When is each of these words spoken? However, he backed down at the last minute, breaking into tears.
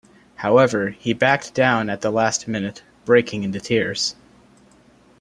However, 0.37 0.89
he 0.97 1.13
backed 1.13 1.53
down 1.53 1.87
at 1.87 2.01
the 2.01 2.09
last 2.09 2.47
minute, 2.47 2.81
breaking 3.05 3.43
into 3.43 3.59
tears. 3.59 4.15